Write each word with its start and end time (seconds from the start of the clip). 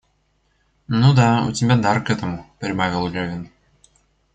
Ну 1.01 1.11
да, 1.13 1.43
у 1.45 1.51
тебя 1.51 1.75
дар 1.77 2.01
к 2.03 2.09
этому,— 2.09 2.47
прибавил 2.59 3.07
Левин. 3.07 3.51